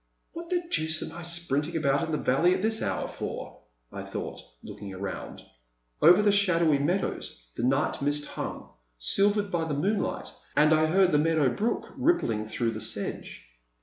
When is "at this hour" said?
2.55-3.07